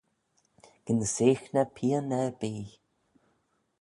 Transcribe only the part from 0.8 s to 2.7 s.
Gyn seaghney pian erbee.